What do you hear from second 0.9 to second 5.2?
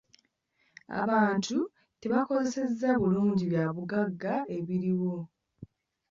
Abantu tebakozesezza bulungi bya bugagga ebiriwo.